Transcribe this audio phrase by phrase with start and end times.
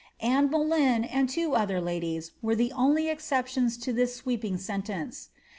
[0.19, 5.29] Aime Boleyn, and two other ladies, were the only ei tions to this sweeping sentence.'